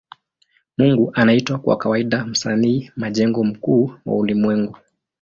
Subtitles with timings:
[0.77, 4.75] Mungu anaitwa kwa kawaida Msanii majengo mkuu wa ulimwengu.